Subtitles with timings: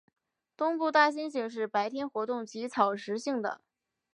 [0.57, 3.61] 东部大猩猩是白天活动及草食性的。